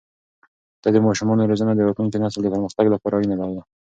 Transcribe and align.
ده 0.81 0.89
د 0.93 0.97
ماشومانو 1.07 1.49
روزنه 1.51 1.71
د 1.75 1.81
راتلونکي 1.87 2.17
نسل 2.23 2.39
د 2.43 2.47
پرمختګ 2.55 2.85
لپاره 2.93 3.13
اړينه 3.17 3.35
بلله. 3.39 3.63